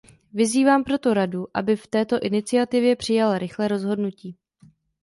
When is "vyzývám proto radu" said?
0.33-1.47